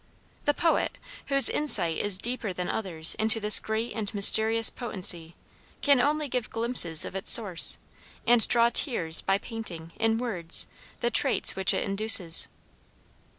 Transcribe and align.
The 0.45 0.55
poet, 0.55 0.97
whose 1.27 1.47
insight 1.47 1.97
is 1.99 2.17
deeper 2.17 2.51
than 2.53 2.67
others' 2.69 3.13
into 3.19 3.39
this 3.39 3.59
great 3.59 3.93
and 3.93 4.11
mysterious 4.15 4.71
potency, 4.71 5.35
can 5.81 6.01
only 6.01 6.27
give 6.27 6.49
glimpses 6.49 7.05
of 7.05 7.13
its 7.15 7.29
source, 7.31 7.77
and 8.25 8.47
draw 8.47 8.71
tears 8.73 9.21
by 9.21 9.37
painting, 9.37 9.91
in 9.99 10.17
words, 10.17 10.65
the 11.01 11.11
traits 11.11 11.55
which 11.55 11.71
it 11.71 11.83
induces. 11.85 12.47